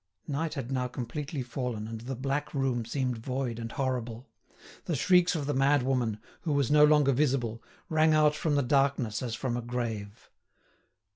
Night 0.27 0.55
had 0.55 0.71
now 0.71 0.87
completely 0.87 1.43
fallen, 1.43 1.87
and 1.87 2.01
the 2.01 2.15
black 2.15 2.55
room 2.55 2.85
seemed 2.85 3.19
void 3.19 3.59
and 3.59 3.71
horrible. 3.73 4.27
The 4.85 4.95
shrieks 4.95 5.35
of 5.35 5.45
the 5.45 5.53
madwoman, 5.53 6.17
who 6.41 6.53
was 6.53 6.71
no 6.71 6.83
longer 6.83 7.11
visible, 7.11 7.61
rang 7.87 8.15
out 8.15 8.33
from 8.33 8.55
the 8.55 8.63
darkness 8.63 9.21
as 9.21 9.35
from 9.35 9.55
a 9.55 9.61
grave. 9.61 10.31